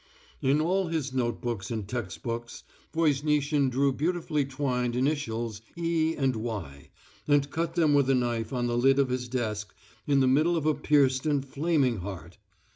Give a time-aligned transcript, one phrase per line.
[0.41, 6.89] In all his notebooks and textbooks Voznitsin drew beautifully twined initials E and Y,
[7.27, 9.75] and cut them with a knife on the lid of his desk
[10.07, 12.39] in the middle of a pierced and flaming heart.